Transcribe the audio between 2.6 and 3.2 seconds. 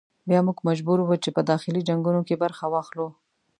واخلو.